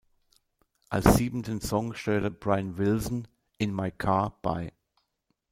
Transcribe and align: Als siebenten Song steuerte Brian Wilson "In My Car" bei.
Als 0.89 1.17
siebenten 1.17 1.61
Song 1.61 1.93
steuerte 1.93 2.31
Brian 2.31 2.79
Wilson 2.79 3.27
"In 3.59 3.71
My 3.71 3.91
Car" 3.91 4.35
bei. 4.41 4.73